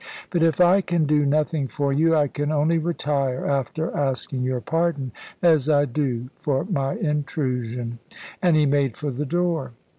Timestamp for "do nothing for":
1.05-1.93